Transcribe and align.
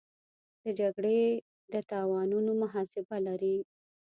د 0.63 0.65
جګړې 0.79 1.21
د 1.73 1.75
تاوانونو 1.91 2.51
محاسبه 2.61 3.17
لري. 3.27 3.57